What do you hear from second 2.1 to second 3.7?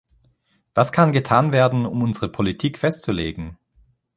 Politik festzulegen?